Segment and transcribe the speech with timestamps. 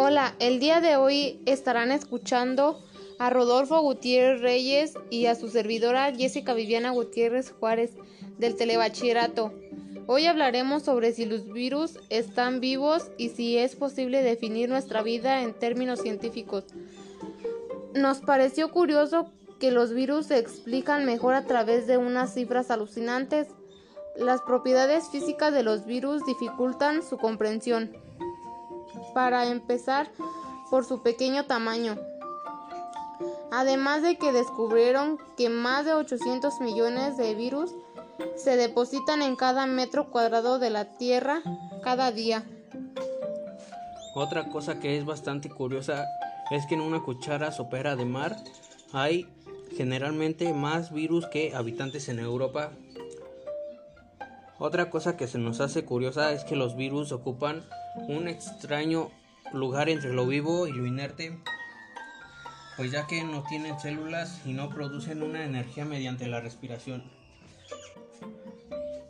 [0.00, 2.80] Hola, el día de hoy estarán escuchando
[3.18, 7.94] a Rodolfo Gutiérrez Reyes y a su servidora Jessica Viviana Gutiérrez Juárez
[8.38, 9.52] del Telebachillerato.
[10.06, 15.42] Hoy hablaremos sobre si los virus están vivos y si es posible definir nuestra vida
[15.42, 16.66] en términos científicos.
[17.92, 23.48] Nos pareció curioso que los virus se explican mejor a través de unas cifras alucinantes.
[24.16, 27.90] Las propiedades físicas de los virus dificultan su comprensión.
[29.14, 30.10] Para empezar,
[30.70, 31.96] por su pequeño tamaño.
[33.50, 37.74] Además de que descubrieron que más de 800 millones de virus
[38.36, 41.40] se depositan en cada metro cuadrado de la Tierra
[41.82, 42.44] cada día.
[44.14, 46.06] Otra cosa que es bastante curiosa
[46.50, 48.36] es que en una cuchara sopera de mar
[48.92, 49.28] hay
[49.76, 52.72] generalmente más virus que habitantes en Europa.
[54.60, 57.64] Otra cosa que se nos hace curiosa es que los virus ocupan
[58.08, 59.08] un extraño
[59.52, 61.38] lugar entre lo vivo y lo inerte,
[62.76, 67.04] pues ya que no tienen células y no producen una energía mediante la respiración.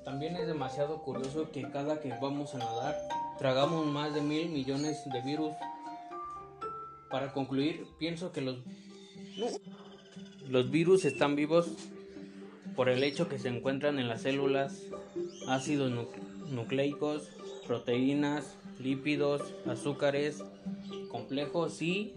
[0.05, 2.99] También es demasiado curioso que cada que vamos a nadar
[3.39, 5.55] tragamos más de mil millones de virus.
[7.11, 8.59] Para concluir, pienso que los,
[10.47, 11.71] los virus están vivos
[12.79, 14.85] por el hecho que se encuentran en las células,
[15.49, 15.91] ácidos
[16.49, 17.29] nucleicos,
[17.67, 20.45] proteínas, lípidos, azúcares
[21.11, 22.15] complejos y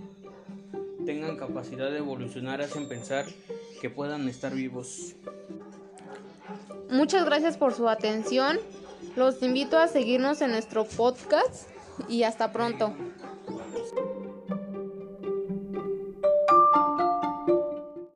[1.04, 3.26] tengan capacidad de evolucionar hacen pensar
[3.82, 5.16] que puedan estar vivos.
[6.92, 8.60] Muchas gracias por su atención.
[9.16, 11.68] Los invito a seguirnos en nuestro podcast
[12.08, 12.94] y hasta pronto.